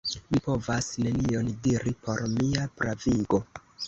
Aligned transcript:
Mi 0.35 0.39
povas 0.45 0.87
nenion 1.07 1.51
diri 1.67 1.93
por 2.07 2.23
mia 2.39 2.65
pravigo. 2.81 3.41